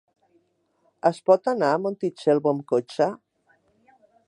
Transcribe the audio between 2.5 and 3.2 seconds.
amb cotxe?